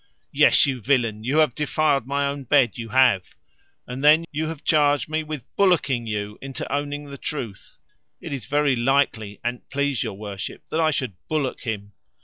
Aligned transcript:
Yes, 0.31 0.65
you 0.65 0.81
villain, 0.81 1.23
you 1.23 1.37
have 1.37 1.53
defiled 1.53 2.07
my 2.07 2.25
own 2.25 2.43
bed, 2.45 2.75
you 2.75 2.89
have; 2.89 3.35
and 3.85 4.03
then 4.03 4.25
you 4.31 4.47
have 4.47 4.63
charged 4.63 5.07
me 5.07 5.21
with 5.21 5.43
bullocking 5.55 6.07
you 6.07 6.39
into 6.41 6.67
owning 6.73 7.11
the 7.11 7.19
truth. 7.19 7.77
It 8.19 8.33
is 8.33 8.47
very 8.47 8.75
likely, 8.75 9.39
an't 9.43 9.69
please 9.69 10.01
your 10.01 10.15
worship, 10.17 10.65
that 10.71 10.79
I 10.79 10.89
should 10.89 11.13
bullock 11.29 11.61
him? 11.65 11.91